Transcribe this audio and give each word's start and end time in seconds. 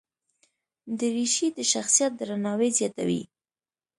دریشي 0.99 1.47
د 1.57 1.59
شخصیت 1.71 2.11
درناوی 2.19 2.69
زیاتوي. 2.77 3.21